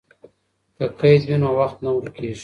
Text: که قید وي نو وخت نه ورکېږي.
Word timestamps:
که 0.77 0.85
قید 0.99 1.21
وي 1.27 1.37
نو 1.41 1.49
وخت 1.59 1.77
نه 1.85 1.89
ورکېږي. 1.93 2.39